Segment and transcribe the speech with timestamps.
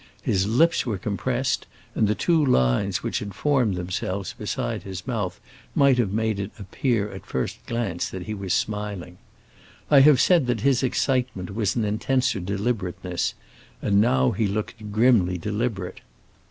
[0.23, 5.39] His lips were compressed, and the two lines which had formed themselves beside his mouth
[5.75, 9.19] might have made it appear at a first glance that he was smiling.
[9.91, 13.35] I have said that his excitement was an intenser deliberateness,
[13.79, 15.99] and now he looked grimly deliberate.